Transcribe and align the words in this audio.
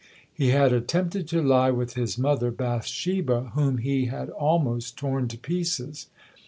He 0.33 0.47
had 0.47 0.73
attempted 0.73 1.27
to 1.27 1.43
lie 1.43 1.69
with 1.69 1.93
his 1.93 2.17
mother 2.17 2.49
Bathsheba, 2.49 3.51
whom 3.53 3.77
he 3.77 4.05
had 4.07 4.31
almost 4.31 4.97
torn 4.97 5.27
to 5.27 5.37
pieces. 5.37 6.07